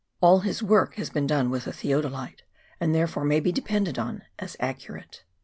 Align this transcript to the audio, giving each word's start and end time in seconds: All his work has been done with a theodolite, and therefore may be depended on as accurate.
All 0.19 0.39
his 0.39 0.63
work 0.63 0.95
has 0.95 1.11
been 1.11 1.27
done 1.27 1.51
with 1.51 1.67
a 1.67 1.71
theodolite, 1.71 2.41
and 2.79 2.95
therefore 2.95 3.23
may 3.23 3.39
be 3.39 3.51
depended 3.51 3.99
on 3.99 4.23
as 4.39 4.57
accurate. 4.59 5.23